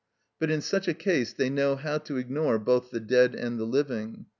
But 0.39 0.49
in 0.49 0.61
such 0.61 0.87
a 0.87 0.95
case 0.95 1.31
they 1.31 1.51
know 1.51 1.75
how 1.75 1.99
to 1.99 2.17
ignore 2.17 2.57
both 2.57 2.89
the 2.89 2.99
dead 2.99 3.35
and 3.35 3.59
the 3.59 3.65
living. 3.65 4.25